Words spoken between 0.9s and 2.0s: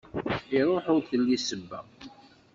ur telli ssebba.